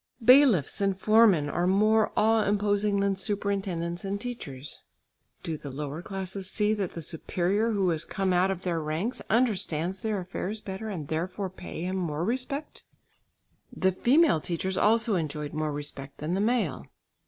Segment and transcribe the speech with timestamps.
[0.25, 4.81] Bailiffs and foremen are more awe imposing than superintendents and teachers.
[5.43, 9.21] Do the lower classes see that the superior who has come out of their ranks
[9.29, 12.83] understands their affairs better, and therefore pay him more respect?
[13.71, 16.87] The female teachers also enjoyed more respect than the male.